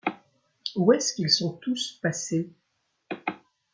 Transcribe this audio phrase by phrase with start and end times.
[0.75, 2.51] Où est-ce qu’ils sont tous passés?